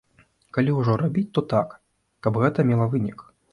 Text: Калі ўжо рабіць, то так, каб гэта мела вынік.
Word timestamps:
Калі 0.55 0.73
ўжо 0.77 0.95
рабіць, 1.01 1.27
то 1.39 1.45
так, 1.53 1.77
каб 2.27 2.43
гэта 2.47 2.69
мела 2.73 2.91
вынік. 2.97 3.19